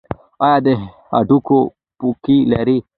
ایا 0.45 0.57
د 0.65 0.67
هډوکو 1.11 1.59
پوکي 1.99 2.37
لرئ؟ 2.51 2.77